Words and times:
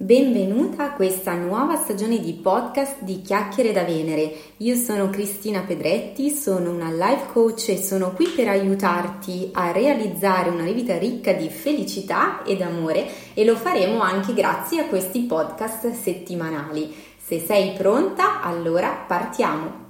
Benvenuta 0.00 0.84
a 0.84 0.92
questa 0.92 1.34
nuova 1.34 1.74
stagione 1.74 2.20
di 2.20 2.32
podcast 2.34 3.02
di 3.02 3.20
Chiacchiere 3.20 3.72
da 3.72 3.82
Venere. 3.82 4.32
Io 4.58 4.76
sono 4.76 5.10
Cristina 5.10 5.62
Pedretti, 5.62 6.30
sono 6.30 6.70
una 6.70 6.88
life 6.92 7.32
coach 7.32 7.70
e 7.70 7.78
sono 7.78 8.12
qui 8.12 8.28
per 8.28 8.46
aiutarti 8.46 9.50
a 9.52 9.72
realizzare 9.72 10.50
una 10.50 10.70
vita 10.70 10.96
ricca 10.96 11.32
di 11.32 11.48
felicità 11.48 12.44
ed 12.44 12.62
amore 12.62 13.08
e 13.34 13.44
lo 13.44 13.56
faremo 13.56 14.00
anche 14.00 14.34
grazie 14.34 14.82
a 14.82 14.86
questi 14.86 15.22
podcast 15.22 15.90
settimanali. 15.90 16.94
Se 17.20 17.40
sei 17.40 17.72
pronta, 17.72 18.40
allora 18.40 19.04
partiamo! 19.04 19.87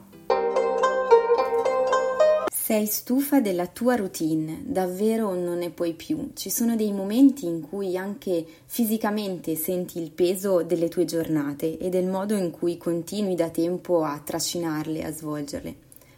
Sei 2.69 2.85
stufa 2.85 3.41
della 3.41 3.67
tua 3.67 3.97
routine, 3.97 4.61
davvero 4.63 5.33
non 5.33 5.57
ne 5.57 5.71
puoi 5.71 5.95
più. 5.95 6.33
Ci 6.35 6.51
sono 6.51 6.77
dei 6.77 6.93
momenti 6.93 7.47
in 7.47 7.63
cui 7.63 7.97
anche 7.97 8.45
fisicamente 8.67 9.55
senti 9.55 9.99
il 9.99 10.11
peso 10.11 10.63
delle 10.63 10.89
tue 10.89 11.07
giornate 11.07 11.79
e 11.79 11.89
del 11.89 12.05
modo 12.05 12.37
in 12.37 12.51
cui 12.51 12.77
continui 12.77 13.35
da 13.35 13.49
tempo 13.49 14.05
a 14.05 14.21
trascinarle, 14.23 15.03
a 15.03 15.11
svolgerle, 15.11 15.75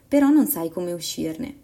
però 0.08 0.28
non 0.30 0.48
sai 0.48 0.70
come 0.70 0.92
uscirne. 0.92 1.54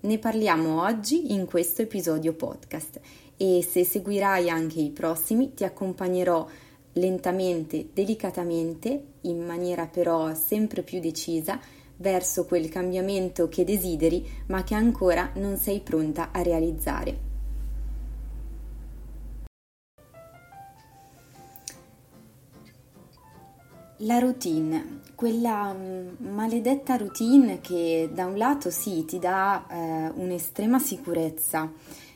Ne 0.00 0.18
parliamo 0.18 0.82
oggi 0.82 1.32
in 1.32 1.44
questo 1.44 1.82
episodio 1.82 2.32
podcast 2.32 2.98
e 3.36 3.62
se 3.62 3.84
seguirai 3.84 4.50
anche 4.50 4.80
i 4.80 4.90
prossimi 4.90 5.54
ti 5.54 5.62
accompagnerò 5.62 6.44
lentamente, 6.94 7.90
delicatamente, 7.92 9.00
in 9.20 9.46
maniera 9.46 9.86
però 9.86 10.34
sempre 10.34 10.82
più 10.82 10.98
decisa, 10.98 11.60
verso 11.98 12.44
quel 12.44 12.68
cambiamento 12.68 13.48
che 13.48 13.64
desideri 13.64 14.26
ma 14.46 14.64
che 14.64 14.74
ancora 14.74 15.30
non 15.34 15.56
sei 15.56 15.80
pronta 15.80 16.30
a 16.32 16.42
realizzare. 16.42 17.26
La 24.02 24.20
routine, 24.20 25.00
quella 25.16 25.74
mm, 25.74 26.24
maledetta 26.32 26.94
routine 26.94 27.60
che 27.60 28.08
da 28.12 28.26
un 28.26 28.36
lato 28.36 28.70
sì 28.70 29.04
ti 29.04 29.18
dà 29.18 29.66
eh, 29.68 30.12
un'estrema 30.14 30.78
sicurezza, 30.78 31.72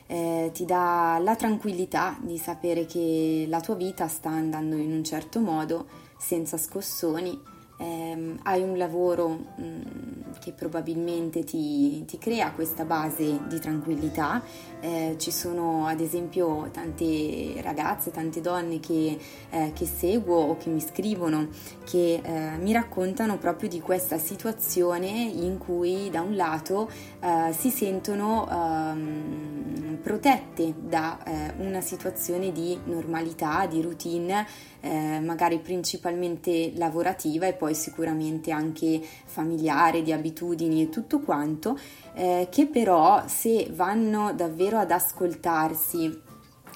eh, 0.07 0.49
ti 0.53 0.63
dà 0.63 1.19
la 1.21 1.35
tranquillità 1.35 2.17
di 2.21 2.37
sapere 2.37 2.85
che 2.85 3.45
la 3.49 3.59
tua 3.59 3.75
vita 3.75 4.07
sta 4.07 4.29
andando 4.29 4.77
in 4.77 4.93
un 4.93 5.03
certo 5.03 5.41
modo, 5.41 5.87
senza 6.17 6.57
scossoni, 6.57 7.37
ehm, 7.83 8.39
hai 8.43 8.61
un 8.61 8.77
lavoro 8.77 9.27
mh, 9.27 9.63
mm, 9.63 9.81
che 10.39 10.51
probabilmente 10.51 11.43
ti, 11.43 12.03
ti, 12.05 12.17
crea 12.17 12.51
questa 12.51 12.85
base 12.85 13.39
di 13.47 13.59
tranquillità. 13.59 14.41
Eh, 14.79 15.15
ci 15.17 15.31
sono 15.31 15.85
ad 15.87 15.99
esempio 15.99 16.69
tante 16.71 17.61
ragazze, 17.61 18.11
tante 18.11 18.41
donne 18.41 18.79
che, 18.79 19.17
eh, 19.49 19.71
che 19.73 19.85
seguo 19.85 20.35
o 20.35 20.57
che 20.57 20.69
mi 20.69 20.81
scrivono 20.81 21.47
che 21.85 22.21
eh, 22.21 22.57
mi 22.57 22.73
raccontano 22.73 23.37
proprio 23.37 23.69
di 23.69 23.79
questa 23.79 24.17
situazione 24.17 25.07
in 25.07 25.57
cui 25.57 26.09
da 26.09 26.21
un 26.21 26.35
lato 26.35 26.89
eh, 27.19 27.53
si 27.53 27.69
sentono 27.69 28.47
ehm, 28.49 29.52
protette 30.03 30.73
da 30.77 31.23
eh, 31.23 31.53
una 31.59 31.79
situazione 31.79 32.51
di 32.51 32.77
normalità, 32.83 33.65
di 33.65 33.81
routine, 33.81 34.45
eh, 34.81 35.21
magari 35.21 35.59
principalmente 35.59 36.73
lavorativa 36.75 37.47
e 37.47 37.53
poi 37.53 37.73
sicuramente 37.73 38.51
anche 38.51 39.01
familiare, 39.01 40.03
di 40.03 40.11
abitudini 40.11 40.81
e 40.83 40.89
tutto 40.89 41.21
quanto, 41.21 41.79
eh, 42.13 42.49
che 42.51 42.67
però 42.67 43.23
se 43.27 43.69
vanno 43.71 44.33
davvero 44.33 44.77
ad 44.77 44.91
ascoltarsi, 44.91 46.31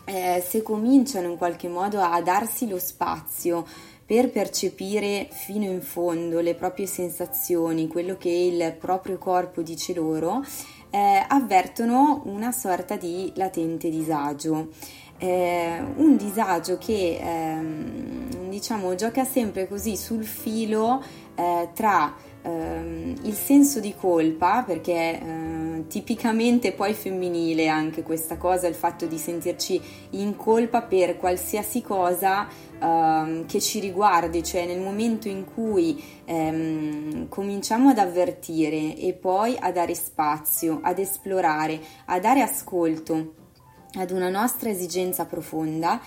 se 0.08 0.62
cominciano 0.62 1.30
in 1.30 1.36
qualche 1.36 1.68
modo 1.68 2.00
a 2.00 2.22
darsi 2.22 2.66
lo 2.70 2.80
spazio, 2.80 3.66
per 4.08 4.32
percepire 4.32 5.28
fino 5.30 5.66
in 5.66 5.82
fondo 5.82 6.40
le 6.40 6.56
proprie 6.56 6.86
sensazioni, 6.86 7.90
quello 7.90 8.16
che 8.16 8.30
il 8.30 8.74
proprio 8.80 9.18
corpo 9.18 9.62
dice 9.62 9.94
loro, 9.94 10.46
eh, 10.90 11.26
avvertono 11.28 12.22
una 12.26 12.52
sorta 12.52 12.96
di 12.96 13.32
latente 13.36 13.90
disagio. 13.90 14.70
Eh, 15.20 15.84
un 15.96 16.16
disagio 16.16 16.78
che 16.78 17.18
ehm, 17.20 18.50
diciamo 18.50 18.94
gioca 18.96 19.26
sempre 19.26 19.68
così 19.68 19.98
sul 19.98 20.24
filo 20.24 21.02
eh, 21.36 21.70
tra 21.74 22.14
ehm, 22.48 23.16
il 23.24 23.34
senso 23.34 23.80
di 23.80 23.94
colpa, 23.94 24.64
perché 24.66 25.20
eh, 25.20 25.84
tipicamente 25.88 26.72
poi 26.72 26.94
femminile 26.94 27.68
anche 27.68 28.04
questa 28.04 28.38
cosa, 28.38 28.68
il 28.68 28.76
fatto 28.76 29.06
di 29.06 29.18
sentirci 29.18 29.82
in 30.12 30.36
colpa 30.36 30.82
per 30.82 31.18
qualsiasi 31.18 31.82
cosa 31.82 32.48
ehm, 32.80 33.46
che 33.46 33.60
ci 33.60 33.80
riguardi, 33.80 34.44
cioè 34.44 34.66
nel 34.66 34.80
momento 34.80 35.28
in 35.28 35.46
cui 35.46 36.02
ehm, 36.26 37.28
cominciamo 37.28 37.90
ad 37.90 37.98
avvertire 37.98 38.96
e 38.96 39.14
poi 39.14 39.56
a 39.60 39.72
dare 39.72 39.94
spazio, 39.94 40.80
ad 40.82 41.00
esplorare, 41.00 41.80
a 42.06 42.20
dare 42.20 42.42
ascolto 42.42 43.34
ad 43.94 44.12
una 44.12 44.30
nostra 44.30 44.70
esigenza 44.70 45.26
profonda, 45.26 46.00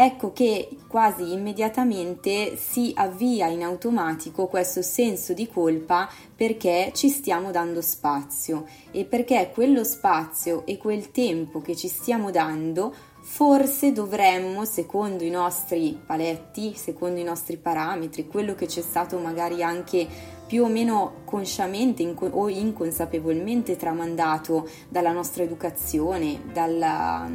ecco 0.00 0.32
che 0.32 0.68
quasi 0.86 1.32
immediatamente 1.32 2.56
si 2.56 2.92
avvia 2.94 3.48
in 3.48 3.64
automatico 3.64 4.46
questo 4.46 4.80
senso 4.80 5.32
di 5.32 5.48
colpa 5.48 6.08
perché 6.36 6.92
ci 6.94 7.08
stiamo 7.08 7.50
dando 7.50 7.80
spazio. 7.82 8.64
E 8.92 9.04
perché 9.04 9.50
quello 9.52 9.82
spazio 9.82 10.64
e 10.66 10.76
quel 10.76 11.10
tempo 11.10 11.60
che 11.60 11.74
ci 11.74 11.88
stiamo 11.88 12.30
dando 12.30 12.94
forse 13.20 13.90
dovremmo, 13.90 14.64
secondo 14.64 15.24
i 15.24 15.30
nostri 15.30 16.00
paletti, 16.06 16.74
secondo 16.76 17.18
i 17.18 17.24
nostri 17.24 17.56
parametri, 17.56 18.28
quello 18.28 18.54
che 18.54 18.66
c'è 18.66 18.80
stato 18.80 19.18
magari 19.18 19.64
anche 19.64 20.06
più 20.46 20.64
o 20.64 20.68
meno 20.68 21.22
consciamente 21.26 22.14
o 22.18 22.48
inconsapevolmente 22.48 23.76
tramandato 23.76 24.66
dalla 24.88 25.12
nostra 25.12 25.42
educazione, 25.42 26.40
dalla, 26.52 27.28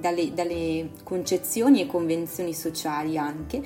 dalle, 0.00 0.32
dalle 0.32 0.90
concezioni 1.02 1.80
e 1.80 1.86
convenzioni 1.86 2.54
sociali 2.54 3.16
anche, 3.18 3.62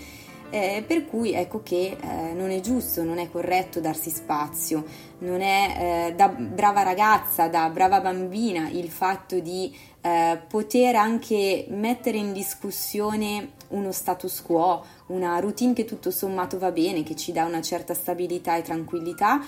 eh, 0.50 0.84
per 0.86 1.06
cui 1.06 1.32
ecco 1.32 1.62
che 1.62 1.96
eh, 1.98 2.32
non 2.34 2.50
è 2.50 2.60
giusto, 2.60 3.02
non 3.02 3.18
è 3.18 3.30
corretto 3.30 3.80
darsi 3.80 4.10
spazio, 4.10 4.84
non 5.20 5.40
è 5.40 6.08
eh, 6.10 6.14
da 6.14 6.28
brava 6.28 6.82
ragazza, 6.82 7.48
da 7.48 7.70
brava 7.70 8.00
bambina 8.00 8.68
il 8.68 8.90
fatto 8.90 9.38
di 9.38 9.74
eh, 10.02 10.38
poter 10.46 10.96
anche 10.96 11.64
mettere 11.70 12.18
in 12.18 12.34
discussione 12.34 13.52
uno 13.68 13.92
status 13.92 14.42
quo, 14.42 14.84
una 15.06 15.38
routine 15.38 15.72
che 15.72 15.86
tutto 15.86 16.10
sommato 16.10 16.58
va 16.58 16.70
bene, 16.70 17.02
che 17.02 17.16
ci 17.16 17.32
dà 17.32 17.46
una 17.46 17.62
certa 17.62 17.94
stabilità 17.94 18.56
e 18.56 18.62
tranquillità, 18.62 19.40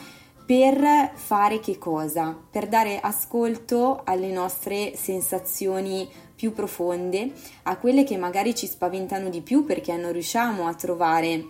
per 0.46 1.12
fare 1.14 1.58
che 1.58 1.78
cosa? 1.78 2.36
Per 2.50 2.66
dare 2.68 3.00
ascolto 3.00 4.02
alle 4.04 4.30
nostre 4.30 4.94
sensazioni 4.94 6.08
più 6.34 6.52
profonde, 6.52 7.32
a 7.64 7.76
quelle 7.76 8.04
che 8.04 8.16
magari 8.16 8.54
ci 8.54 8.66
spaventano 8.66 9.28
di 9.28 9.40
più 9.40 9.64
perché 9.64 9.96
non 9.96 10.12
riusciamo 10.12 10.66
a 10.66 10.74
trovare 10.74 11.44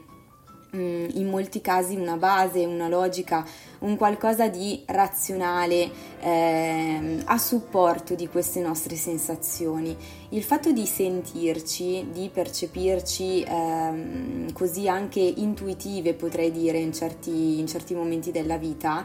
mm, 0.76 1.08
in 1.14 1.28
molti 1.28 1.60
casi 1.60 1.96
una 1.96 2.16
base, 2.16 2.64
una 2.64 2.88
logica, 2.88 3.46
un 3.80 3.96
qualcosa 3.96 4.48
di 4.48 4.82
razionale 4.86 5.90
eh, 6.20 7.18
a 7.24 7.38
supporto 7.38 8.14
di 8.14 8.28
queste 8.28 8.60
nostre 8.60 8.96
sensazioni. 8.96 9.96
Il 10.30 10.42
fatto 10.42 10.70
di 10.70 10.84
sentirci, 10.84 12.08
di 12.12 12.30
percepirci 12.32 13.42
eh, 13.42 14.52
così 14.52 14.88
anche 14.88 15.20
intuitive, 15.20 16.14
potrei 16.14 16.50
dire, 16.50 16.78
in 16.78 16.92
certi, 16.92 17.58
in 17.58 17.66
certi 17.66 17.94
momenti 17.94 18.30
della 18.30 18.58
vita, 18.58 19.04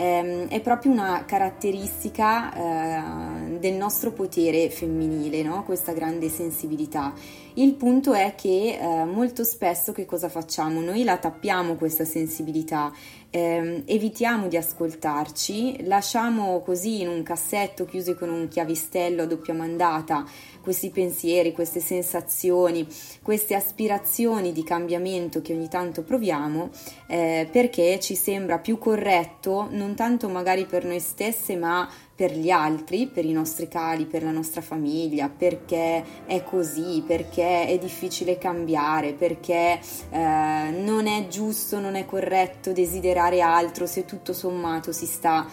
ehm, 0.00 0.48
è 0.48 0.60
proprio 0.60 0.92
una 0.92 1.24
caratteristica 1.26 2.54
eh, 2.54 3.58
del 3.58 3.74
nostro 3.74 4.12
potere 4.12 4.70
femminile, 4.70 5.42
no? 5.42 5.62
questa 5.64 5.92
grande 5.92 6.30
sensibilità. 6.30 7.12
Il 7.60 7.74
punto 7.74 8.14
è 8.14 8.34
che 8.34 8.78
eh, 8.80 9.04
molto 9.04 9.44
spesso 9.44 9.92
che 9.92 10.06
cosa 10.06 10.30
facciamo? 10.30 10.80
Noi 10.80 11.04
la 11.04 11.18
tappiamo 11.18 11.74
questa 11.74 12.06
sensibilità, 12.06 12.90
ehm, 13.28 13.82
evitiamo 13.84 14.48
di 14.48 14.56
ascoltarci, 14.56 15.84
lasciamo 15.84 16.60
così 16.60 17.02
in 17.02 17.08
un 17.08 17.22
cassetto 17.22 17.84
chiuso 17.84 18.14
con 18.14 18.30
un 18.30 18.48
chiavistello 18.48 19.24
a 19.24 19.26
doppia 19.26 19.52
mandata 19.52 20.24
questi 20.62 20.88
pensieri, 20.88 21.52
queste 21.52 21.80
sensazioni, 21.80 22.86
queste 23.22 23.54
aspirazioni 23.54 24.52
di 24.52 24.62
cambiamento 24.62 25.42
che 25.42 25.52
ogni 25.52 25.68
tanto 25.68 26.02
proviamo 26.02 26.70
eh, 27.08 27.46
perché 27.52 28.00
ci 28.00 28.14
sembra 28.14 28.58
più 28.58 28.78
corretto 28.78 29.68
non 29.70 29.94
tanto 29.94 30.30
magari 30.30 30.64
per 30.64 30.86
noi 30.86 31.00
stesse 31.00 31.56
ma 31.56 31.86
per 32.20 32.36
gli 32.36 32.50
altri, 32.50 33.06
per 33.06 33.24
i 33.24 33.32
nostri 33.32 33.66
cari, 33.66 34.04
per 34.04 34.22
la 34.22 34.30
nostra 34.30 34.60
famiglia, 34.60 35.30
perché 35.30 36.04
è 36.26 36.44
così, 36.44 37.02
perché 37.06 37.66
è 37.66 37.78
difficile 37.78 38.36
cambiare, 38.36 39.14
perché 39.14 39.80
eh, 40.10 40.70
non 40.70 41.06
è 41.06 41.28
giusto, 41.28 41.80
non 41.80 41.94
è 41.94 42.04
corretto 42.04 42.72
desiderare 42.72 43.40
altro 43.40 43.86
se 43.86 44.04
tutto 44.04 44.34
sommato 44.34 44.92
si 44.92 45.06
sta 45.06 45.46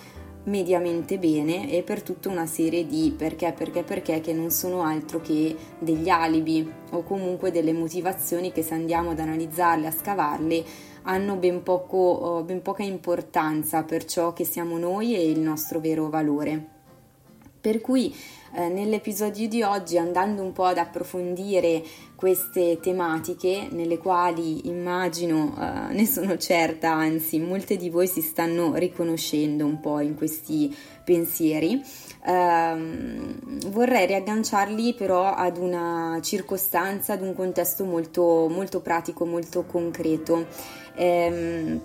mediamente 0.47 1.17
bene 1.17 1.71
e 1.71 1.83
per 1.83 2.01
tutta 2.01 2.29
una 2.29 2.45
serie 2.45 2.85
di 2.85 3.13
perché, 3.15 3.53
perché, 3.53 3.83
perché 3.83 4.21
che 4.21 4.33
non 4.33 4.49
sono 4.49 4.81
altro 4.81 5.21
che 5.21 5.55
degli 5.79 6.09
alibi 6.09 6.69
o 6.91 7.03
comunque 7.03 7.51
delle 7.51 7.73
motivazioni 7.73 8.51
che 8.51 8.63
se 8.63 8.73
andiamo 8.73 9.11
ad 9.11 9.19
analizzarle, 9.19 9.87
a 9.87 9.91
scavarle, 9.91 10.63
hanno 11.03 11.35
ben, 11.35 11.63
poco, 11.63 12.43
ben 12.45 12.61
poca 12.61 12.83
importanza 12.83 13.83
per 13.83 14.05
ciò 14.05 14.33
che 14.33 14.43
siamo 14.43 14.77
noi 14.77 15.15
e 15.15 15.29
il 15.29 15.39
nostro 15.39 15.79
vero 15.79 16.09
valore. 16.09 16.75
Per 17.59 17.81
cui 17.81 18.13
eh, 18.53 18.69
nell'episodio 18.69 19.47
di 19.47 19.61
oggi, 19.61 19.97
andando 19.97 20.41
un 20.41 20.51
po' 20.51 20.65
ad 20.65 20.77
approfondire 20.77 21.83
queste 22.15 22.79
tematiche, 22.81 23.67
nelle 23.71 23.97
quali 23.97 24.67
immagino, 24.67 25.55
eh, 25.59 25.93
ne 25.93 26.05
sono 26.05 26.37
certa, 26.37 26.91
anzi, 26.91 27.39
molte 27.39 27.77
di 27.77 27.89
voi 27.89 28.07
si 28.07 28.21
stanno 28.21 28.75
riconoscendo 28.75 29.65
un 29.65 29.79
po' 29.79 29.99
in 29.99 30.15
questi 30.15 30.75
pensieri, 31.03 31.81
ehm, 32.25 33.69
vorrei 33.69 34.07
riagganciarli 34.07 34.93
però 34.93 35.33
ad 35.33 35.57
una 35.57 36.19
circostanza, 36.21 37.13
ad 37.13 37.21
un 37.21 37.33
contesto 37.33 37.85
molto, 37.85 38.47
molto 38.49 38.81
pratico, 38.81 39.25
molto 39.25 39.63
concreto. 39.65 40.47
Ehm, 40.95 41.81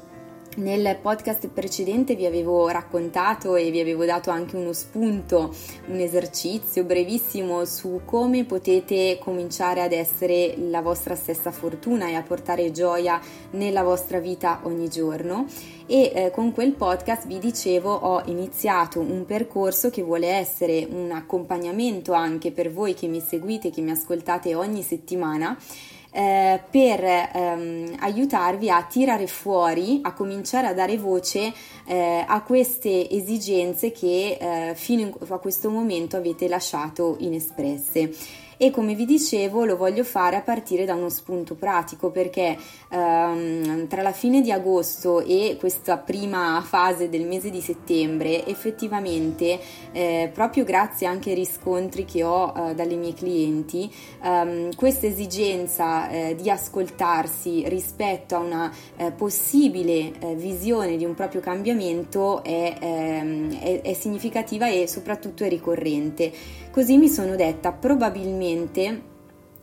nel 0.56 0.98
podcast 1.00 1.48
precedente 1.48 2.14
vi 2.14 2.26
avevo 2.26 2.68
raccontato 2.68 3.56
e 3.56 3.70
vi 3.70 3.80
avevo 3.80 4.04
dato 4.04 4.30
anche 4.30 4.56
uno 4.56 4.72
spunto, 4.72 5.54
un 5.86 5.98
esercizio 5.98 6.84
brevissimo 6.84 7.64
su 7.64 8.02
come 8.04 8.44
potete 8.44 9.18
cominciare 9.18 9.82
ad 9.82 9.92
essere 9.92 10.54
la 10.58 10.82
vostra 10.82 11.14
stessa 11.14 11.50
fortuna 11.50 12.08
e 12.08 12.14
a 12.14 12.22
portare 12.22 12.70
gioia 12.70 13.20
nella 13.52 13.82
vostra 13.82 14.18
vita 14.18 14.60
ogni 14.64 14.88
giorno. 14.88 15.46
E 15.86 16.12
eh, 16.14 16.30
con 16.30 16.52
quel 16.52 16.72
podcast 16.72 17.26
vi 17.26 17.38
dicevo 17.38 17.92
ho 17.92 18.22
iniziato 18.26 19.00
un 19.00 19.24
percorso 19.26 19.90
che 19.90 20.02
vuole 20.02 20.28
essere 20.28 20.86
un 20.88 21.10
accompagnamento 21.12 22.12
anche 22.12 22.52
per 22.52 22.72
voi 22.72 22.94
che 22.94 23.08
mi 23.08 23.20
seguite, 23.20 23.70
che 23.70 23.80
mi 23.80 23.90
ascoltate 23.90 24.54
ogni 24.54 24.82
settimana 24.82 25.56
eh, 26.12 26.60
per 26.70 27.02
ehm, 27.02 27.96
aiutarvi 28.00 28.70
a 28.70 28.82
tirare 28.82 29.26
fuori, 29.26 30.00
a 30.02 30.12
cominciare 30.12 30.66
a 30.66 30.74
dare 30.74 30.98
voce 30.98 31.52
eh, 31.86 32.24
a 32.26 32.42
queste 32.42 33.08
esigenze 33.10 33.90
che 33.92 34.38
eh, 34.38 34.74
fino 34.74 35.12
a 35.28 35.38
questo 35.38 35.70
momento 35.70 36.16
avete 36.16 36.48
lasciato 36.48 37.16
inespresse 37.20 38.12
e 38.62 38.70
come 38.70 38.94
vi 38.94 39.04
dicevo 39.04 39.64
lo 39.64 39.76
voglio 39.76 40.04
fare 40.04 40.36
a 40.36 40.40
partire 40.40 40.84
da 40.84 40.94
uno 40.94 41.08
spunto 41.08 41.56
pratico 41.56 42.12
perché 42.12 42.56
ehm, 42.90 43.88
tra 43.88 44.02
la 44.02 44.12
fine 44.12 44.40
di 44.40 44.52
agosto 44.52 45.18
e 45.18 45.56
questa 45.58 45.96
prima 45.96 46.62
fase 46.64 47.08
del 47.08 47.26
mese 47.26 47.50
di 47.50 47.60
settembre 47.60 48.46
effettivamente 48.46 49.58
eh, 49.90 50.30
proprio 50.32 50.62
grazie 50.62 51.08
anche 51.08 51.30
ai 51.30 51.34
riscontri 51.34 52.04
che 52.04 52.22
ho 52.22 52.54
eh, 52.56 52.74
dalle 52.76 52.94
mie 52.94 53.14
clienti 53.14 53.92
ehm, 54.22 54.76
questa 54.76 55.06
esigenza 55.06 56.08
eh, 56.08 56.36
di 56.40 56.48
ascoltarsi 56.48 57.64
rispetto 57.66 58.36
a 58.36 58.38
una 58.38 58.72
eh, 58.94 59.10
possibile 59.10 60.12
eh, 60.20 60.34
visione 60.36 60.96
di 60.96 61.04
un 61.04 61.14
proprio 61.14 61.40
cambiamento 61.40 62.44
è, 62.44 62.76
ehm, 62.78 63.58
è, 63.58 63.80
è 63.80 63.92
significativa 63.94 64.68
e 64.68 64.86
soprattutto 64.86 65.42
è 65.42 65.48
ricorrente 65.48 66.60
così 66.72 66.96
mi 66.96 67.08
sono 67.08 67.36
detta 67.36 67.70
probabilmente 67.70 69.10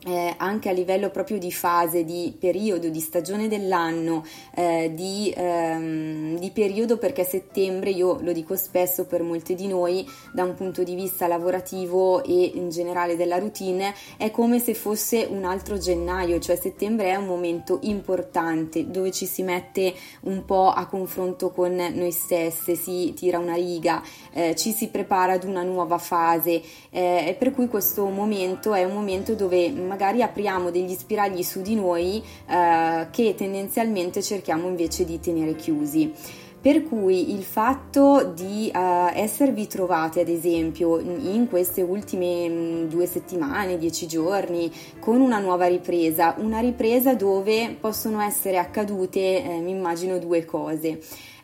eh, 0.05 0.33
anche 0.37 0.69
a 0.69 0.71
livello 0.71 1.09
proprio 1.09 1.37
di 1.37 1.51
fase, 1.51 2.05
di 2.05 2.33
periodo, 2.37 2.89
di 2.89 2.99
stagione 2.99 3.47
dell'anno, 3.47 4.23
eh, 4.55 4.91
di, 4.93 5.33
ehm, 5.35 6.37
di, 6.39 6.51
periodo 6.51 6.97
perché 6.97 7.23
settembre, 7.25 7.89
io 7.89 8.19
lo 8.21 8.31
dico 8.31 8.55
spesso 8.55 9.05
per 9.05 9.23
molti 9.23 9.55
di 9.55 9.67
noi, 9.67 10.07
da 10.33 10.43
un 10.43 10.55
punto 10.55 10.83
di 10.83 10.95
vista 10.95 11.27
lavorativo 11.27 12.23
e 12.23 12.51
in 12.55 12.69
generale 12.69 13.15
della 13.15 13.37
routine, 13.37 13.93
è 14.17 14.31
come 14.31 14.59
se 14.59 14.73
fosse 14.73 15.27
un 15.29 15.43
altro 15.43 15.77
gennaio, 15.77 16.39
cioè 16.39 16.55
settembre 16.55 17.09
è 17.09 17.15
un 17.15 17.25
momento 17.25 17.79
importante 17.81 18.89
dove 18.89 19.11
ci 19.11 19.25
si 19.25 19.43
mette 19.43 19.93
un 20.21 20.45
po' 20.45 20.69
a 20.69 20.85
confronto 20.85 21.51
con 21.51 21.75
noi 21.75 22.11
stesse, 22.11 22.75
si 22.75 23.13
tira 23.15 23.37
una 23.37 23.55
riga, 23.55 24.01
eh, 24.31 24.55
ci 24.55 24.71
si 24.71 24.87
prepara 24.87 25.33
ad 25.33 25.43
una 25.43 25.63
nuova 25.63 25.97
fase 25.97 26.61
eh, 26.89 27.35
per 27.37 27.51
cui 27.51 27.67
questo 27.67 28.05
momento 28.05 28.73
è 28.73 28.83
un 28.83 28.93
momento 28.93 29.35
dove 29.35 29.69
magari 29.89 30.21
apriamo 30.21 30.69
degli 30.69 30.93
spiragli 30.93 31.43
su 31.43 31.61
di 31.61 31.75
noi 31.75 32.23
eh, 32.47 33.07
che 33.09 33.33
tendenzialmente 33.35 34.21
cerchiamo 34.21 34.67
invece 34.67 35.03
di 35.03 35.19
tenere 35.19 35.55
chiusi. 35.55 36.13
Per 36.61 36.83
cui 36.83 37.33
il 37.33 37.43
fatto 37.43 38.33
di 38.35 38.69
uh, 38.73 38.77
esservi 39.13 39.65
trovate, 39.67 40.19
ad 40.19 40.27
esempio, 40.27 40.99
in 40.99 41.47
queste 41.47 41.81
ultime 41.81 42.49
mh, 42.49 42.87
due 42.89 43.05
settimane, 43.05 43.77
dieci 43.77 44.07
giorni, 44.07 44.69
con 44.99 45.21
una 45.21 45.39
nuova 45.39 45.67
ripresa, 45.67 46.35
una 46.39 46.59
ripresa 46.59 47.15
dove 47.15 47.77
possono 47.79 48.19
essere 48.19 48.57
accadute, 48.57 49.41
eh, 49.41 49.59
mi 49.61 49.71
immagino, 49.71 50.19
due 50.19 50.43
cose. 50.43 50.99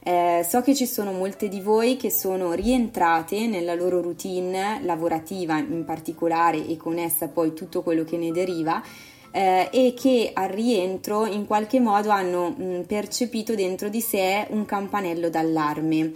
Eh, 0.08 0.46
so 0.48 0.62
che 0.62 0.76
ci 0.76 0.86
sono 0.86 1.12
molte 1.14 1.48
di 1.48 1.62
voi 1.62 1.98
che 1.98 2.12
sono 2.12 2.54
rientrate 2.54 3.48
nella 3.48 3.74
loro 3.74 4.02
routine 4.02 4.80
lavorativa 4.84 5.58
in 5.58 5.84
particolare 5.84 6.64
e 6.64 6.78
con 6.78 7.00
essa 7.00 7.28
poi 7.28 7.56
tutto 7.56 7.82
quello 7.82 8.04
che 8.04 8.16
ne 8.16 8.30
deriva 8.32 8.84
eh, 9.32 9.68
e 9.72 9.96
che 9.98 10.30
al 10.32 10.50
rientro 10.50 11.26
in 11.26 11.48
qualche 11.48 11.80
modo 11.80 12.12
hanno 12.12 12.52
mh, 12.52 12.84
percepito 12.86 13.56
dentro 13.56 13.90
di 13.90 14.00
sé 14.00 14.46
un 14.52 14.64
campanello 14.66 15.28
d'allarme. 15.28 16.12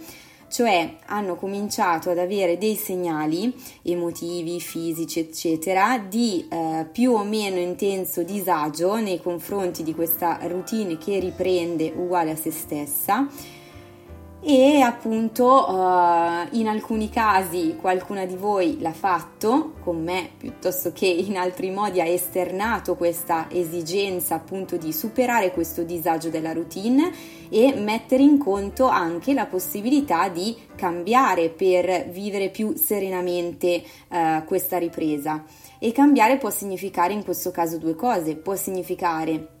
Cioè 0.48 0.98
hanno 1.06 1.34
cominciato 1.34 2.10
ad 2.10 2.18
avere 2.18 2.58
dei 2.58 2.76
segnali 2.76 3.52
emotivi, 3.82 4.60
fisici, 4.60 5.18
eccetera, 5.18 5.98
di 5.98 6.46
eh, 6.48 6.86
più 6.92 7.12
o 7.14 7.24
meno 7.24 7.58
intenso 7.58 8.22
disagio 8.22 8.94
nei 9.00 9.20
confronti 9.20 9.82
di 9.82 9.94
questa 9.94 10.38
routine 10.42 10.96
che 10.96 11.18
riprende 11.18 11.92
uguale 11.92 12.30
a 12.30 12.36
se 12.36 12.52
stessa 12.52 13.26
e 14.42 14.80
appunto 14.80 15.44
uh, 15.68 16.46
in 16.52 16.66
alcuni 16.66 17.10
casi 17.10 17.76
qualcuna 17.78 18.24
di 18.24 18.36
voi 18.36 18.78
l'ha 18.80 18.92
fatto 18.92 19.74
con 19.80 20.02
me 20.02 20.30
piuttosto 20.38 20.92
che 20.92 21.06
in 21.06 21.36
altri 21.36 21.70
modi 21.70 22.00
ha 22.00 22.06
esternato 22.06 22.96
questa 22.96 23.48
esigenza 23.50 24.36
appunto 24.36 24.78
di 24.78 24.94
superare 24.94 25.50
questo 25.52 25.82
disagio 25.82 26.30
della 26.30 26.54
routine 26.54 27.12
e 27.50 27.74
mettere 27.74 28.22
in 28.22 28.38
conto 28.38 28.86
anche 28.86 29.34
la 29.34 29.44
possibilità 29.44 30.30
di 30.30 30.56
cambiare 30.74 31.50
per 31.50 32.08
vivere 32.08 32.48
più 32.48 32.74
serenamente 32.76 33.82
uh, 34.08 34.44
questa 34.44 34.78
ripresa. 34.78 35.44
E 35.78 35.92
cambiare 35.92 36.38
può 36.38 36.48
significare 36.48 37.12
in 37.12 37.24
questo 37.24 37.50
caso 37.50 37.76
due 37.76 37.94
cose. 37.94 38.36
Può 38.36 38.54
significare 38.54 39.59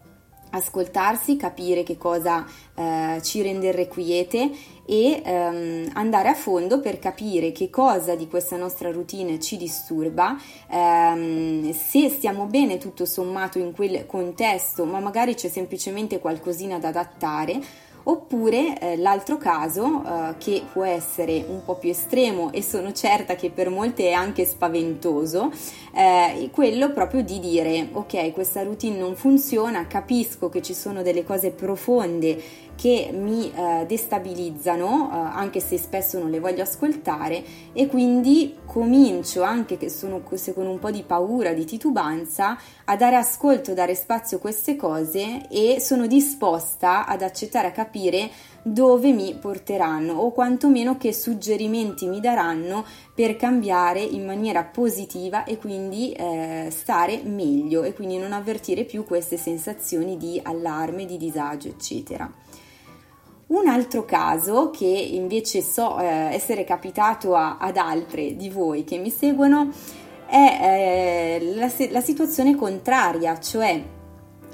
ascoltarsi, 0.50 1.36
capire 1.36 1.82
che 1.82 1.96
cosa 1.96 2.46
eh, 2.74 3.20
ci 3.22 3.42
rende 3.42 3.68
irrequiete 3.68 4.50
e 4.86 5.22
ehm, 5.24 5.90
andare 5.94 6.28
a 6.28 6.34
fondo 6.34 6.80
per 6.80 6.98
capire 6.98 7.52
che 7.52 7.70
cosa 7.70 8.14
di 8.16 8.26
questa 8.26 8.56
nostra 8.56 8.90
routine 8.90 9.38
ci 9.38 9.56
disturba, 9.56 10.36
ehm, 10.68 11.72
se 11.72 12.08
stiamo 12.08 12.46
bene 12.46 12.78
tutto 12.78 13.04
sommato 13.04 13.58
in 13.58 13.72
quel 13.72 14.06
contesto, 14.06 14.84
ma 14.84 14.98
magari 14.98 15.34
c'è 15.34 15.48
semplicemente 15.48 16.18
qualcosina 16.18 16.78
da 16.78 16.88
adattare 16.88 17.60
Oppure 18.04 18.78
eh, 18.78 18.96
l'altro 18.96 19.36
caso, 19.36 20.02
eh, 20.04 20.34
che 20.38 20.62
può 20.72 20.84
essere 20.84 21.44
un 21.46 21.62
po' 21.64 21.76
più 21.76 21.90
estremo 21.90 22.52
e 22.52 22.62
sono 22.62 22.92
certa 22.92 23.34
che 23.34 23.50
per 23.50 23.68
molti 23.68 24.04
è 24.04 24.12
anche 24.12 24.44
spaventoso, 24.44 25.50
eh, 25.94 26.44
è 26.44 26.50
quello 26.50 26.92
proprio 26.92 27.22
di 27.22 27.38
dire 27.38 27.88
ok, 27.92 28.32
questa 28.32 28.62
routine 28.62 28.98
non 28.98 29.16
funziona, 29.16 29.86
capisco 29.86 30.48
che 30.48 30.62
ci 30.62 30.74
sono 30.74 31.02
delle 31.02 31.24
cose 31.24 31.50
profonde 31.50 32.68
che 32.80 33.10
mi 33.12 33.52
eh, 33.52 33.84
destabilizzano, 33.86 35.10
eh, 35.12 35.16
anche 35.34 35.60
se 35.60 35.76
spesso 35.76 36.18
non 36.18 36.30
le 36.30 36.40
voglio 36.40 36.62
ascoltare, 36.62 37.44
e 37.74 37.86
quindi 37.86 38.56
comincio, 38.64 39.42
anche 39.42 39.76
che 39.76 39.90
sono 39.90 40.22
se 40.32 40.54
con 40.54 40.64
un 40.64 40.78
po' 40.78 40.90
di 40.90 41.02
paura, 41.02 41.52
di 41.52 41.66
titubanza, 41.66 42.56
a 42.86 42.96
dare 42.96 43.16
ascolto, 43.16 43.74
dare 43.74 43.94
spazio 43.94 44.38
a 44.38 44.40
queste 44.40 44.76
cose 44.76 45.46
e 45.50 45.78
sono 45.78 46.06
disposta 46.06 47.04
ad 47.04 47.20
accettare, 47.20 47.66
a 47.66 47.72
capire 47.72 48.30
dove 48.62 49.12
mi 49.12 49.36
porteranno 49.38 50.14
o 50.14 50.32
quantomeno 50.32 50.96
che 50.96 51.12
suggerimenti 51.12 52.06
mi 52.06 52.20
daranno 52.20 52.86
per 53.14 53.36
cambiare 53.36 54.00
in 54.00 54.24
maniera 54.24 54.64
positiva 54.64 55.44
e 55.44 55.58
quindi 55.58 56.12
eh, 56.12 56.68
stare 56.70 57.20
meglio 57.24 57.82
e 57.82 57.92
quindi 57.92 58.16
non 58.16 58.32
avvertire 58.32 58.84
più 58.84 59.04
queste 59.04 59.36
sensazioni 59.36 60.16
di 60.16 60.40
allarme, 60.42 61.04
di 61.04 61.18
disagio, 61.18 61.68
eccetera. 61.68 62.48
Un 63.50 63.66
altro 63.66 64.04
caso 64.04 64.70
che 64.70 64.86
invece 64.86 65.60
so 65.60 65.98
eh, 65.98 66.06
essere 66.06 66.62
capitato 66.62 67.34
a, 67.34 67.56
ad 67.58 67.76
altre 67.76 68.36
di 68.36 68.48
voi 68.48 68.84
che 68.84 68.96
mi 68.98 69.10
seguono 69.10 69.70
è 70.26 71.38
eh, 71.40 71.54
la, 71.56 71.68
la 71.90 72.00
situazione 72.00 72.54
contraria, 72.54 73.40
cioè 73.40 73.82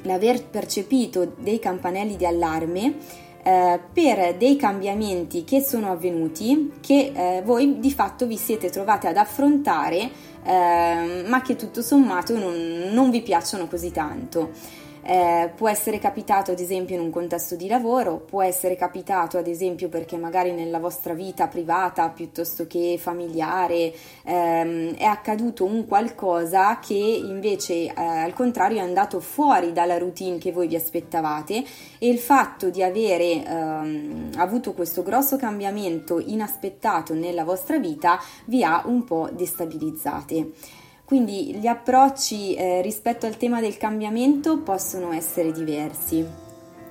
l'aver 0.01 0.47
percepito 0.47 1.35
dei 1.37 1.59
campanelli 1.59 2.17
di 2.17 2.25
allarme 2.25 2.95
eh, 3.43 3.79
per 3.93 4.35
dei 4.37 4.57
cambiamenti 4.57 5.45
che 5.45 5.61
sono 5.61 5.91
avvenuti 5.91 6.73
che 6.81 7.13
eh, 7.15 7.43
voi 7.45 7.79
di 7.79 7.93
fatto 7.93 8.27
vi 8.27 8.39
siete 8.39 8.71
trovate 8.71 9.09
ad 9.09 9.19
affrontare 9.19 10.11
eh, 10.43 11.25
ma 11.27 11.43
che 11.43 11.55
tutto 11.57 11.83
sommato 11.83 12.39
non, 12.39 12.89
non 12.93 13.11
vi 13.11 13.21
piacciono 13.21 13.67
così 13.67 13.91
tanto. 13.91 14.53
Eh, 15.09 15.53
può 15.55 15.69
essere 15.69 16.01
capitato 16.01 16.51
ad 16.51 16.59
esempio 16.59 16.97
in 16.97 17.01
un 17.01 17.11
contesto 17.11 17.55
di 17.55 17.69
lavoro, 17.69 18.17
può 18.17 18.43
essere 18.43 18.75
capitato 18.75 19.39
ad 19.39 19.47
esempio 19.47 19.89
perché 19.89 20.17
magari 20.17 20.51
nella 20.51 20.81
vostra 20.81 21.15
vita 21.15 21.47
privata 21.47 22.09
piuttosto 22.09 22.67
che 22.67 22.99
familiare 22.99 23.95
ehm, 24.25 24.97
è 24.97 25.05
accaduto 25.05 25.65
un 25.65 25.87
qualcosa 25.87 26.81
che 26.81 26.95
invece 26.95 27.85
eh, 27.85 27.93
al 27.95 28.33
contrario 28.33 28.79
è 28.79 28.81
andato 28.81 29.21
fuori 29.21 29.73
dalla 29.73 29.97
routine 29.97 30.39
che 30.39 30.51
voi 30.51 30.67
vi 30.67 30.75
aspettavate 30.75 31.63
e 31.99 32.09
il 32.09 32.19
fatto 32.19 32.69
di 32.69 32.83
avere 32.83 33.45
ehm, 33.47 34.31
avuto 34.39 34.73
questo 34.73 35.05
grosso 35.05 35.37
cambiamento 35.37 36.19
inaspettato 36.19 37.15
nella 37.15 37.45
vostra 37.45 37.79
vita 37.79 38.19
vi 38.47 38.65
ha 38.65 38.83
un 38.87 39.05
po' 39.05 39.29
destabilizzate. 39.33 40.85
Quindi 41.07 41.55
gli 41.55 41.69
approcci 41.69 42.57
eh, 42.57 42.83
rispetto 42.83 43.27
al 43.27 43.37
tema 43.37 43.61
del 43.61 43.77
cambiamento 43.77 44.59
possono 44.59 45.13
essere 45.13 45.53
diversi. 45.53 46.27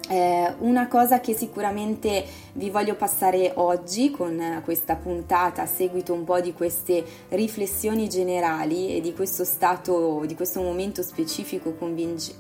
Eh, 0.08 0.54
una 0.60 0.88
cosa 0.88 1.20
che 1.20 1.34
sicuramente 1.34 2.24
vi 2.54 2.70
voglio 2.70 2.96
passare 2.96 3.52
oggi 3.56 4.12
con 4.12 4.62
questa 4.64 4.96
puntata 4.96 5.64
a 5.64 5.66
seguito 5.66 6.14
un 6.14 6.24
po' 6.24 6.40
di 6.40 6.54
queste 6.54 7.04
riflessioni 7.30 8.08
generali 8.08 8.96
e 8.96 9.02
di 9.02 9.14
questo 9.14 9.44
stato, 9.44 10.24
di 10.26 10.36
questo 10.36 10.62
momento 10.62 11.02
specifico 11.02 11.76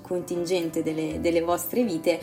contingente 0.01 0.81
delle, 0.81 1.19
delle 1.19 1.41
vostre 1.41 1.83
vite 1.83 2.21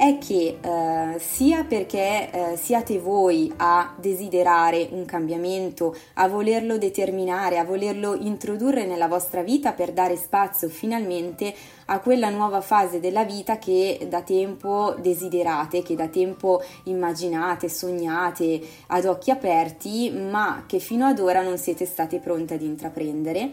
è 0.00 0.16
che 0.16 0.56
eh, 0.62 1.18
sia 1.18 1.64
perché 1.64 2.30
eh, 2.30 2.56
siate 2.56 2.98
voi 2.98 3.52
a 3.58 3.92
desiderare 3.98 4.88
un 4.92 5.04
cambiamento, 5.04 5.94
a 6.14 6.26
volerlo 6.26 6.78
determinare, 6.78 7.58
a 7.58 7.64
volerlo 7.64 8.14
introdurre 8.14 8.86
nella 8.86 9.08
vostra 9.08 9.42
vita 9.42 9.74
per 9.74 9.92
dare 9.92 10.16
spazio 10.16 10.70
finalmente 10.70 11.54
a 11.86 11.98
quella 11.98 12.30
nuova 12.30 12.62
fase 12.62 12.98
della 12.98 13.24
vita 13.24 13.58
che 13.58 14.06
da 14.08 14.22
tempo 14.22 14.94
desiderate, 14.98 15.82
che 15.82 15.96
da 15.96 16.08
tempo 16.08 16.62
immaginate, 16.84 17.68
sognate 17.68 18.58
ad 18.86 19.04
occhi 19.04 19.30
aperti, 19.30 20.10
ma 20.12 20.64
che 20.66 20.78
fino 20.78 21.04
ad 21.04 21.18
ora 21.18 21.42
non 21.42 21.58
siete 21.58 21.84
state 21.84 22.20
pronte 22.20 22.54
ad 22.54 22.62
intraprendere 22.62 23.50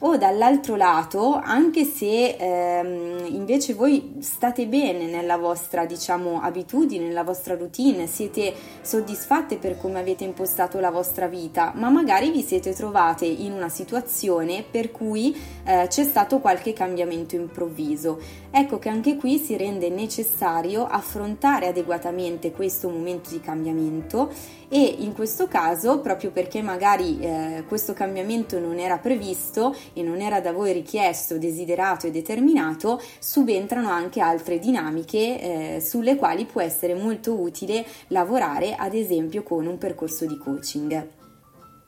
o 0.00 0.16
dall'altro 0.16 0.76
lato, 0.76 1.34
anche 1.34 1.84
se 1.84 2.36
ehm, 2.38 3.26
invece 3.34 3.74
voi 3.74 4.18
state 4.20 4.66
bene 4.66 5.06
nella 5.06 5.36
vostra, 5.36 5.86
diciamo, 5.86 6.40
abitudine, 6.40 7.06
nella 7.06 7.24
vostra 7.24 7.56
routine, 7.56 8.06
siete 8.06 8.54
soddisfatte 8.80 9.56
per 9.56 9.76
come 9.76 9.98
avete 9.98 10.22
impostato 10.22 10.78
la 10.78 10.90
vostra 10.90 11.26
vita, 11.26 11.72
ma 11.74 11.90
magari 11.90 12.30
vi 12.30 12.42
siete 12.42 12.74
trovate 12.74 13.24
in 13.24 13.52
una 13.52 13.68
situazione 13.68 14.64
per 14.68 14.92
cui 14.92 15.36
eh, 15.64 15.86
c'è 15.88 16.04
stato 16.04 16.38
qualche 16.38 16.72
cambiamento 16.72 17.34
improvviso. 17.34 18.20
Ecco 18.52 18.78
che 18.78 18.88
anche 18.88 19.16
qui 19.16 19.38
si 19.38 19.56
rende 19.56 19.88
necessario 19.90 20.86
affrontare 20.86 21.66
adeguatamente 21.66 22.52
questo 22.52 22.88
momento 22.88 23.30
di 23.30 23.40
cambiamento 23.40 24.30
e 24.70 24.96
in 24.98 25.14
questo 25.14 25.48
caso, 25.48 26.00
proprio 26.00 26.30
perché 26.30 26.60
magari 26.60 27.18
eh, 27.20 27.64
questo 27.66 27.94
cambiamento 27.94 28.58
non 28.58 28.78
era 28.78 28.98
previsto 28.98 29.74
e 29.94 30.02
non 30.02 30.20
era 30.20 30.40
da 30.40 30.52
voi 30.52 30.72
richiesto, 30.72 31.38
desiderato 31.38 32.06
e 32.06 32.10
determinato, 32.10 33.00
subentrano 33.18 33.88
anche 33.88 34.20
altre 34.20 34.58
dinamiche 34.58 35.76
eh, 35.76 35.80
sulle 35.80 36.16
quali 36.16 36.44
può 36.44 36.60
essere 36.60 36.94
molto 36.94 37.32
utile 37.32 37.84
lavorare, 38.08 38.74
ad 38.74 38.92
esempio 38.94 39.42
con 39.42 39.66
un 39.66 39.78
percorso 39.78 40.26
di 40.26 40.36
coaching. 40.36 41.16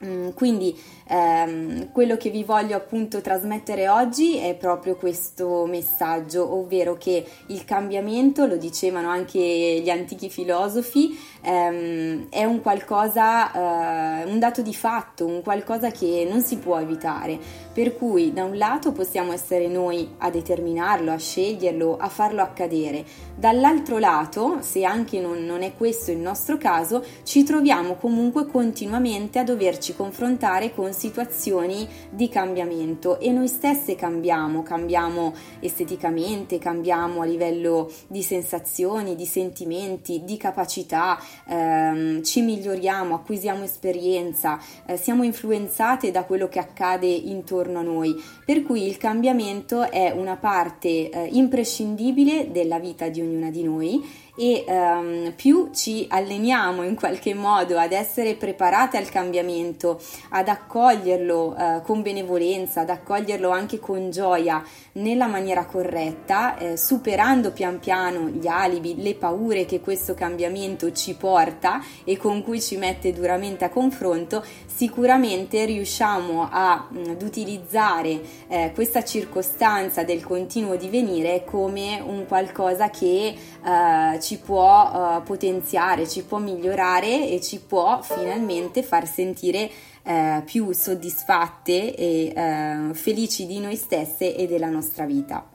Mm, 0.03 0.29
quindi 0.29 0.75
ehm, 1.07 1.91
quello 1.91 2.17
che 2.17 2.31
vi 2.31 2.43
voglio 2.43 2.75
appunto 2.75 3.21
trasmettere 3.21 3.87
oggi 3.87 4.35
è 4.37 4.55
proprio 4.55 4.95
questo 4.95 5.67
messaggio, 5.67 6.55
ovvero 6.55 6.97
che 6.97 7.23
il 7.47 7.63
cambiamento, 7.65 8.47
lo 8.47 8.57
dicevano 8.57 9.09
anche 9.09 9.39
gli 9.39 9.89
antichi 9.91 10.27
filosofi, 10.31 11.15
ehm, 11.41 12.27
è 12.29 12.43
un 12.43 12.61
qualcosa, 12.61 13.51
eh, 13.51 14.23
un 14.25 14.39
dato 14.39 14.61
di 14.61 14.73
fatto, 14.73 15.25
un 15.25 15.41
qualcosa 15.41 15.91
che 15.91 16.27
non 16.29 16.41
si 16.41 16.57
può 16.57 16.79
evitare. 16.79 17.39
Per 17.73 17.95
cui 17.95 18.33
da 18.33 18.43
un 18.43 18.57
lato 18.57 18.91
possiamo 18.91 19.31
essere 19.31 19.67
noi 19.67 20.15
a 20.17 20.29
determinarlo, 20.29 21.11
a 21.11 21.17
sceglierlo, 21.17 21.97
a 21.97 22.09
farlo 22.09 22.41
accadere, 22.41 23.05
dall'altro 23.35 23.97
lato, 23.97 24.57
se 24.59 24.83
anche 24.83 25.19
non, 25.19 25.45
non 25.45 25.61
è 25.61 25.73
questo 25.75 26.11
il 26.11 26.17
nostro 26.17 26.57
caso, 26.57 27.03
ci 27.23 27.43
troviamo 27.43 27.95
comunque 27.95 28.45
continuamente 28.45 29.39
a 29.39 29.43
doverci 29.43 29.95
confrontare 29.95 30.73
con 30.73 30.93
situazioni 30.93 31.87
di 32.09 32.27
cambiamento 32.27 33.19
e 33.19 33.31
noi 33.31 33.47
stesse 33.47 33.95
cambiamo, 33.95 34.63
cambiamo 34.63 35.33
esteticamente, 35.59 36.59
cambiamo 36.59 37.21
a 37.21 37.25
livello 37.25 37.89
di 38.07 38.21
sensazioni, 38.21 39.15
di 39.15 39.25
sentimenti, 39.25 40.23
di 40.23 40.37
capacità, 40.37 41.19
ehm, 41.47 42.23
ci 42.23 42.41
miglioriamo, 42.41 43.15
acquisiamo 43.15 43.63
esperienza, 43.63 44.59
eh, 44.85 44.97
siamo 44.97 45.23
influenzate 45.23 46.11
da 46.11 46.23
quello 46.23 46.47
che 46.47 46.59
accade 46.59 47.07
intorno 47.07 47.79
a 47.79 47.83
noi, 47.83 48.15
per 48.45 48.63
cui 48.63 48.85
il 48.87 48.97
cambiamento 48.97 49.89
è 49.89 50.11
una 50.11 50.35
parte 50.35 51.09
eh, 51.09 51.29
imprescindibile 51.31 52.51
della 52.51 52.79
vita 52.79 53.09
di 53.09 53.21
ognuna 53.21 53.49
di 53.49 53.63
noi 53.63 54.29
e 54.41 54.65
um, 54.67 55.33
più 55.35 55.69
ci 55.71 56.07
alleniamo 56.09 56.81
in 56.81 56.95
qualche 56.95 57.35
modo 57.35 57.77
ad 57.77 57.91
essere 57.91 58.33
preparate 58.33 58.97
al 58.97 59.07
cambiamento, 59.07 60.01
ad 60.29 60.47
accoglierlo 60.47 61.55
uh, 61.55 61.81
con 61.83 62.01
benevolenza, 62.01 62.81
ad 62.81 62.89
accoglierlo 62.89 63.51
anche 63.51 63.77
con 63.77 64.09
gioia 64.09 64.63
nella 64.93 65.27
maniera 65.27 65.65
corretta, 65.65 66.57
eh, 66.57 66.75
superando 66.75 67.51
pian 67.51 67.79
piano 67.79 68.29
gli 68.29 68.47
alibi, 68.47 69.01
le 69.01 69.13
paure 69.15 69.65
che 69.65 69.79
questo 69.79 70.15
cambiamento 70.15 70.91
ci 70.91 71.13
porta 71.13 71.81
e 72.03 72.17
con 72.17 72.43
cui 72.43 72.59
ci 72.59 72.77
mette 72.77 73.13
duramente 73.13 73.63
a 73.63 73.69
confronto, 73.69 74.43
sicuramente 74.65 75.63
riusciamo 75.65 76.47
a, 76.51 76.87
mh, 76.89 77.09
ad 77.11 77.21
utilizzare 77.21 78.21
eh, 78.47 78.71
questa 78.73 79.03
circostanza 79.03 80.03
del 80.03 80.23
continuo 80.23 80.75
divenire 80.75 81.43
come 81.45 82.01
un 82.03 82.25
qualcosa 82.25 82.89
che 82.89 83.35
eh, 83.63 84.19
ci 84.19 84.39
può 84.39 85.17
uh, 85.17 85.23
potenziare, 85.23 86.07
ci 86.07 86.23
può 86.23 86.39
migliorare 86.39 87.29
e 87.29 87.39
ci 87.41 87.59
può 87.59 88.01
finalmente 88.01 88.81
far 88.81 89.07
sentire 89.07 89.69
uh, 90.03 90.43
più 90.43 90.71
soddisfatte 90.71 91.95
e 91.95 92.33
uh, 92.35 92.93
felici 92.93 93.45
di 93.45 93.59
noi 93.59 93.75
stesse 93.75 94.35
e 94.35 94.47
della 94.47 94.69
nostra 94.69 95.05
vita. 95.05 95.45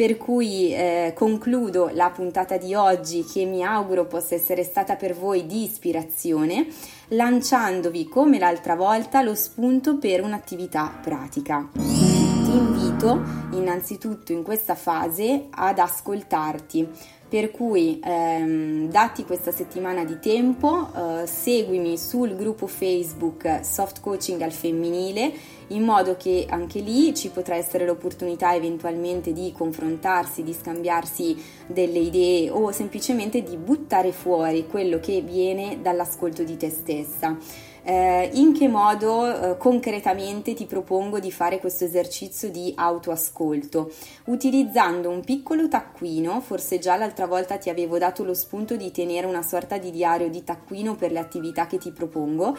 Per 0.00 0.16
cui 0.16 0.72
eh, 0.72 1.12
concludo 1.14 1.90
la 1.92 2.08
puntata 2.08 2.56
di 2.56 2.74
oggi 2.74 3.22
che 3.22 3.44
mi 3.44 3.62
auguro 3.62 4.06
possa 4.06 4.34
essere 4.34 4.64
stata 4.64 4.96
per 4.96 5.14
voi 5.14 5.44
di 5.44 5.62
ispirazione, 5.64 6.68
lanciandovi 7.08 8.08
come 8.08 8.38
l'altra 8.38 8.76
volta 8.76 9.20
lo 9.20 9.34
spunto 9.34 9.98
per 9.98 10.22
un'attività 10.22 10.98
pratica. 11.02 11.68
Ti 11.74 12.50
invito 12.50 13.22
innanzitutto 13.50 14.32
in 14.32 14.42
questa 14.42 14.74
fase 14.74 15.48
ad 15.50 15.78
ascoltarti 15.78 16.88
per 17.30 17.52
cui 17.52 18.00
ehm, 18.02 18.90
dati 18.90 19.24
questa 19.24 19.52
settimana 19.52 20.04
di 20.04 20.18
tempo, 20.18 20.90
eh, 20.92 21.28
seguimi 21.28 21.96
sul 21.96 22.34
gruppo 22.34 22.66
Facebook 22.66 23.60
Soft 23.62 24.00
Coaching 24.00 24.40
al 24.40 24.50
femminile 24.50 25.32
in 25.68 25.84
modo 25.84 26.16
che 26.16 26.46
anche 26.48 26.80
lì 26.80 27.14
ci 27.14 27.28
potrà 27.28 27.54
essere 27.54 27.86
l'opportunità 27.86 28.52
eventualmente 28.56 29.32
di 29.32 29.52
confrontarsi, 29.56 30.42
di 30.42 30.52
scambiarsi 30.52 31.40
delle 31.68 32.00
idee 32.00 32.50
o 32.50 32.72
semplicemente 32.72 33.44
di 33.44 33.56
buttare 33.56 34.10
fuori 34.10 34.66
quello 34.66 34.98
che 34.98 35.20
viene 35.20 35.78
dall'ascolto 35.80 36.42
di 36.42 36.56
te 36.56 36.70
stessa 36.70 37.36
eh, 37.82 38.30
in 38.34 38.52
che 38.52 38.68
modo 38.68 39.52
eh, 39.52 39.56
concretamente 39.56 40.54
ti 40.54 40.66
propongo 40.66 41.18
di 41.18 41.30
fare 41.30 41.58
questo 41.58 41.84
esercizio 41.84 42.50
di 42.50 42.72
autoascolto 42.76 43.90
utilizzando 44.26 45.08
un 45.08 45.22
piccolo 45.24 45.68
taccuino 45.68 46.40
forse 46.40 46.78
già 46.78 46.96
l'altra 46.96 47.26
volta 47.26 47.58
ti 47.58 47.70
avevo 47.70 47.98
dato 47.98 48.24
lo 48.24 48.34
spunto 48.34 48.76
di 48.76 48.90
tenere 48.90 49.26
una 49.26 49.42
sorta 49.42 49.78
di 49.78 49.90
diario 49.90 50.28
di 50.28 50.44
taccuino 50.44 50.94
per 50.94 51.12
le 51.12 51.18
attività 51.18 51.66
che 51.66 51.78
ti 51.78 51.90
propongo 51.90 52.56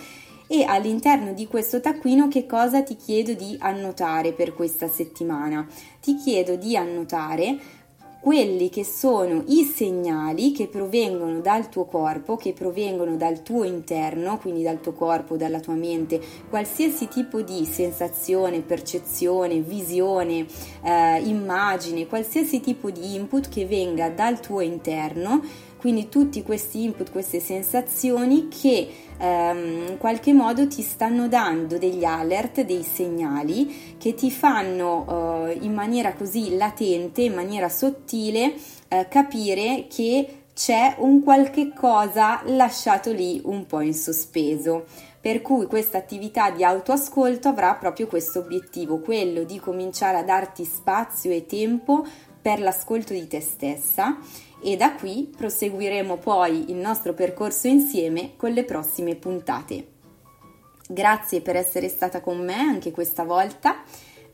e 0.48 0.66
all'interno 0.66 1.32
di 1.32 1.48
questo 1.48 1.80
taccuino 1.80 2.28
che 2.28 2.46
cosa 2.46 2.84
ti 2.84 2.98
chiedo 2.98 3.34
di 3.34 3.56
annotare 3.58 4.34
per 4.34 4.54
questa 4.54 4.90
settimana? 4.90 5.66
Ti 6.02 6.18
chiedo 6.18 6.58
di 6.58 6.76
annotare 6.76 7.58
quelli 8.22 8.70
che 8.70 8.86
sono 8.86 9.44
i 9.48 9.64
segnali 9.64 10.52
che 10.52 10.68
provengono 10.68 11.40
dal 11.40 11.70
tuo 11.70 11.86
corpo, 11.86 12.36
che 12.36 12.54
provengono 12.54 13.18
dal 13.18 13.42
tuo 13.42 13.64
interno, 13.64 14.38
quindi 14.38 14.62
dal 14.62 14.80
tuo 14.80 14.94
corpo, 14.94 15.38
dalla 15.38 15.60
tua 15.60 15.74
mente, 15.74 16.22
qualsiasi 16.48 17.08
tipo 17.08 17.42
di 17.42 17.66
sensazione, 17.66 18.62
percezione, 18.62 19.60
visione, 19.62 20.46
eh, 20.84 21.20
immagine, 21.24 22.06
qualsiasi 22.06 22.60
tipo 22.60 22.92
di 22.92 23.16
input 23.16 23.50
che 23.50 23.66
venga 23.66 24.10
dal 24.10 24.40
tuo 24.40 24.62
interno 24.62 25.42
Quindi 25.82 26.10
tutti 26.10 26.44
questi 26.44 26.84
input, 26.84 27.10
queste 27.12 27.40
sensazioni 27.40 28.50
che 28.50 28.88
ehm, 29.22 29.88
in 29.90 29.98
qualche 29.98 30.34
modo 30.34 30.68
ti 30.68 30.82
stanno 30.82 31.28
dando 31.28 31.78
degli 31.78 32.04
alert, 32.04 32.62
dei 32.62 32.84
segnali 32.84 33.96
che 33.98 34.16
ti 34.16 34.32
fanno 34.32 35.48
eh, 35.48 35.60
in 35.62 35.74
maniera 35.74 36.14
così 36.14 36.58
latente, 36.58 37.22
in 37.22 37.34
maniera 37.34 37.70
sottile, 37.70 38.54
eh, 38.88 39.08
capire 39.08 39.86
che 39.88 40.38
c'è 40.54 40.96
un 40.98 41.24
qualche 41.24 41.72
cosa 41.74 42.42
lasciato 42.46 43.12
lì 43.12 43.42
un 43.46 43.66
po' 43.66 43.82
in 43.82 43.94
sospeso. 43.94 44.86
Per 45.22 45.42
cui 45.42 45.68
questa 45.68 46.00
attività 46.00 46.50
di 46.50 46.64
autoascolto 46.64 47.48
avrà 47.48 47.76
proprio 47.76 48.08
questo 48.08 48.40
obiettivo, 48.40 49.00
quello 49.00 49.44
di 49.44 49.60
cominciare 49.60 50.18
a 50.18 50.24
darti 50.24 50.66
spazio 50.66 51.32
e 51.32 51.46
tempo 51.46 52.04
per 52.42 52.60
l'ascolto 52.60 53.14
di 53.14 53.28
te 53.28 53.40
stessa 53.40 54.18
e 54.62 54.78
da 54.78 54.94
qui 54.94 55.32
proseguiremo 55.36 56.18
poi 56.18 56.70
il 56.70 56.78
nostro 56.78 57.14
percorso 57.14 57.68
insieme 57.68 58.34
con 58.38 58.52
le 58.52 58.64
prossime 58.64 59.16
puntate. 59.16 59.88
Grazie 60.88 61.42
per 61.42 61.56
essere 61.56 61.88
stata 61.88 62.22
con 62.22 62.44
me 62.44 62.56
anche 62.56 62.92
questa 62.92 63.24
volta. 63.24 63.84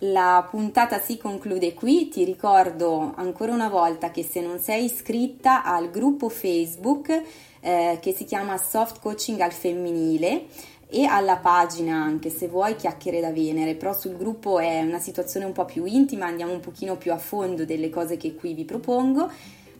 La 0.01 0.47
puntata 0.49 0.99
si 0.99 1.17
conclude 1.17 1.73
qui, 1.73 2.09
ti 2.09 2.23
ricordo 2.23 3.13
ancora 3.15 3.51
una 3.51 3.69
volta 3.69 4.11
che 4.11 4.23
se 4.23 4.41
non 4.41 4.59
sei 4.59 4.85
iscritta 4.85 5.63
al 5.63 5.89
gruppo 5.89 6.29
Facebook 6.29 7.21
eh, 7.59 7.97
che 7.99 8.13
si 8.13 8.23
chiama 8.23 8.57
Soft 8.57 8.99
Coaching 8.99 9.39
al 9.39 9.51
femminile 9.51 10.45
e 10.89 11.05
alla 11.05 11.37
pagina 11.37 11.95
anche 11.95 12.29
se 12.29 12.47
vuoi 12.47 12.75
chiacchiere 12.75 13.19
da 13.19 13.31
Venere, 13.31 13.75
però 13.75 13.93
sul 13.93 14.15
gruppo 14.15 14.59
è 14.59 14.81
una 14.81 14.99
situazione 14.99 15.45
un 15.45 15.51
po' 15.51 15.65
più 15.65 15.85
intima, 15.85 16.27
andiamo 16.27 16.53
un 16.53 16.59
pochino 16.59 16.95
più 16.95 17.11
a 17.11 17.17
fondo 17.17 17.65
delle 17.65 17.89
cose 17.89 18.17
che 18.17 18.35
qui 18.35 18.53
vi 18.53 18.65
propongo. 18.65 19.29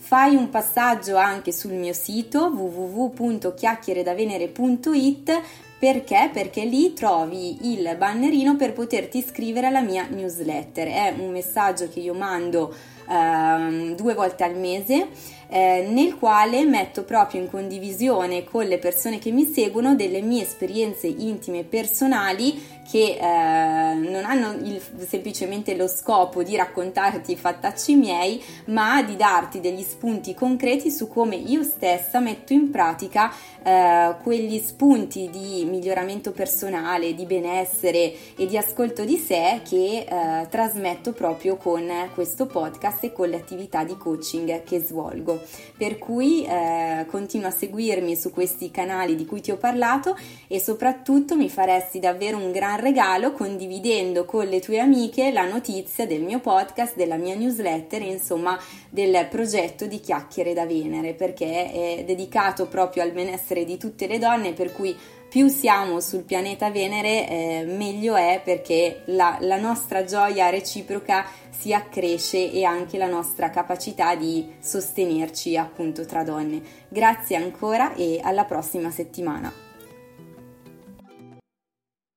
Fai 0.08 0.36
un 0.38 0.50
passaggio 0.50 1.18
anche 1.18 1.52
sul 1.52 1.74
mio 1.74 1.92
sito 1.92 2.46
www.chiacchieredavenere.it 2.46 5.42
perché? 5.78 6.30
Perché 6.32 6.64
lì 6.64 6.94
trovi 6.94 7.74
il 7.74 7.94
bannerino 7.98 8.56
per 8.56 8.72
poterti 8.72 9.18
iscrivere 9.18 9.68
alla 9.68 9.82
mia 9.82 10.08
newsletter. 10.10 10.88
È 10.88 11.14
un 11.18 11.32
messaggio 11.32 11.90
che 11.90 12.00
io 12.00 12.14
mando 12.14 12.74
ehm, 13.10 13.96
due 13.96 14.14
volte 14.14 14.46
al 14.46 14.56
mese 14.56 15.10
eh, 15.50 15.88
nel 15.90 16.18
quale 16.18 16.66
metto 16.66 17.04
proprio 17.04 17.42
in 17.42 17.50
condivisione 17.50 18.44
con 18.44 18.66
le 18.66 18.78
persone 18.78 19.20
che 19.20 19.32
mi 19.32 19.46
seguono 19.46 19.96
delle 19.96 20.22
mie 20.22 20.44
esperienze 20.44 21.08
intime 21.08 21.64
personali 21.64 22.76
che 22.90 23.18
eh, 23.20 23.94
non 23.94 24.24
hanno 24.24 24.54
il, 24.64 24.82
semplicemente 25.06 25.76
lo 25.76 25.88
scopo 25.88 26.42
di 26.42 26.56
raccontarti 26.56 27.34
i 27.34 27.38
fattacci 27.38 27.96
miei, 27.96 28.42
ma 28.68 29.04
di 29.04 29.16
darti 29.18 29.60
degli 29.60 29.84
spunti 29.84 30.34
concreti 30.34 30.90
su 30.90 31.08
come 31.10 31.36
io 31.36 31.64
stessa 31.64 32.20
metto 32.20 32.54
in 32.54 32.70
pratica 32.72 33.32
eh, 33.62 34.16
quegli 34.24 34.60
spunti 34.60 35.30
di 35.30 35.66
miglioramento 35.66 36.32
personale, 36.32 37.14
di 37.14 37.26
benessere 37.26 38.14
e 38.38 38.46
di 38.46 38.58
ascolto 38.58 39.04
di 39.04 39.18
sé 39.18 39.62
che 39.68 40.06
eh, 40.08 40.48
trasmetto 40.50 41.12
proprio 41.12 41.58
con 41.58 41.92
questo 42.14 42.46
podcast 42.46 43.04
e 43.04 43.12
con 43.12 43.28
le 43.28 43.36
attività 43.36 43.84
di 43.84 43.98
coaching 43.98 44.64
che 44.64 44.80
svolgo. 44.80 45.37
Per 45.78 45.98
cui 45.98 46.46
eh, 46.46 47.06
continua 47.10 47.50
a 47.50 47.52
seguirmi 47.52 48.16
su 48.16 48.32
questi 48.32 48.72
canali 48.72 49.16
di 49.16 49.26
cui 49.26 49.42
ti 49.42 49.52
ho 49.52 49.58
parlato 49.58 50.18
e 50.48 50.60
soprattutto 50.60 51.36
mi 51.36 51.50
faresti 51.50 52.00
davvero 52.00 52.38
un 52.38 52.52
gran 52.52 52.80
regalo 52.80 53.34
condividendo 53.34 54.26
con 54.26 54.48
le 54.48 54.60
tue 54.60 54.80
amiche 54.80 55.32
la 55.32 55.48
notizia 55.48 56.06
del 56.06 56.22
mio 56.22 56.40
podcast, 56.40 56.96
della 56.96 57.18
mia 57.18 57.36
newsletter 57.36 58.02
insomma 58.02 58.60
del 58.90 59.28
progetto 59.30 59.86
di 59.86 60.00
chiacchiere 60.00 60.54
da 60.54 60.66
Venere 60.66 61.14
perché 61.14 61.72
è 61.72 62.04
dedicato 62.06 62.68
proprio 62.68 63.04
al 63.04 63.12
benessere 63.12 63.66
di 63.66 63.78
tutte 63.78 64.08
le 64.08 64.20
donne 64.20 64.54
per 64.54 64.72
cui 64.72 64.96
più 65.30 65.48
siamo 65.50 66.00
sul 66.00 66.24
pianeta 66.24 66.72
Venere 66.72 67.28
eh, 67.28 67.66
meglio 67.68 68.16
è 68.16 68.42
perché 68.44 69.02
la, 69.06 69.38
la 69.42 69.60
nostra 69.60 70.04
gioia 70.04 70.50
reciproca 70.50 71.26
si 71.50 71.74
accresce 71.74 72.52
e 72.52 72.64
anche 72.64 72.98
la 72.98 73.08
nostra 73.08 73.50
capacità 73.50 74.16
di 74.16 74.56
sostenerci 74.60 75.58
appunto 75.58 76.06
tra 76.06 76.24
donne. 76.24 76.62
Grazie 76.88 77.36
ancora 77.36 77.94
e 77.96 78.20
alla 78.22 78.46
prossima 78.46 78.90
settimana. 78.90 79.67